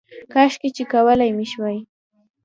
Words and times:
کاشکې 0.33 0.69
چې 0.75 0.83
کولی 0.91 1.29
مې 1.37 1.45
شوای 1.51 1.77